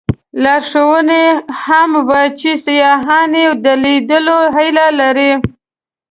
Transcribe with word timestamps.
لارښوونې 0.43 1.23
هم 1.63 1.91
وې 2.09 2.25
چې 2.39 2.51
سیاحان 2.65 3.31
یې 3.41 3.47
د 3.63 3.65
لیدلو 3.83 4.39
هیله 4.55 4.87
لري. 4.99 5.31